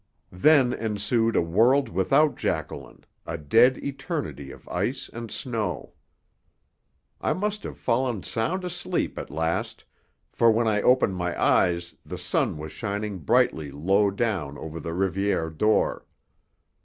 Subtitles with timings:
[0.33, 5.93] Then ensued a world without Jacqueline, a dead eternity of ice and snow.
[7.21, 9.83] I must have fallen sound asleep at last,
[10.31, 14.89] for when I opened my eyes the sun was shining brightly low down over the
[14.89, 16.07] Rivière d'Or.